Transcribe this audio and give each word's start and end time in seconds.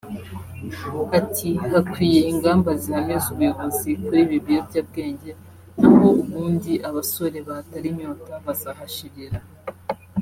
Ati 1.19 1.49
“Hakwiye 1.71 2.21
ingamba 2.31 2.69
zihamye 2.81 3.15
z’ubuyobozi 3.23 3.89
kuri 4.03 4.19
ibi 4.25 4.37
biyobyabwenge 4.45 5.31
n’aho 5.79 6.07
ubundi 6.23 6.73
abasore 6.89 7.37
ba 7.47 7.57
Tarinyota 7.71 8.31
bazahashirira 8.45 9.39